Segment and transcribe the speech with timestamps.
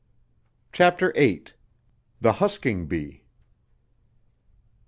[0.71, 1.43] CHAPTER VIII.
[2.21, 3.23] THE HUSKING BEE.